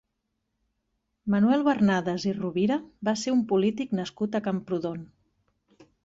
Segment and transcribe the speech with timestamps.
[1.33, 2.77] Manuel Bernades i Rovira
[3.09, 5.05] va ser un polític nascut a Camprodon.